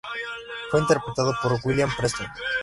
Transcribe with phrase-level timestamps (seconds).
[0.71, 2.25] Fue interpretado por William Preston.